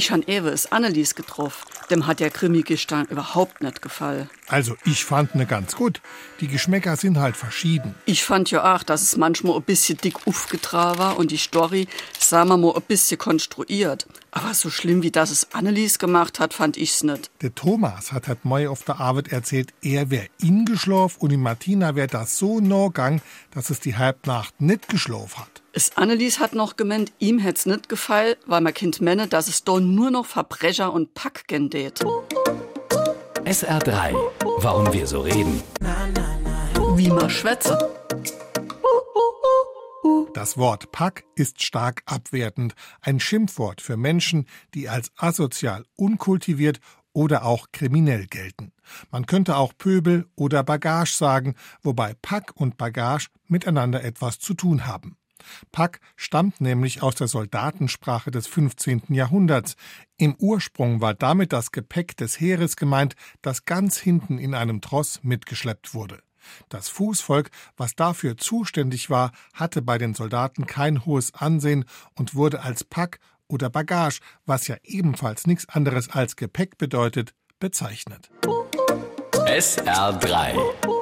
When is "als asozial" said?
44.88-45.84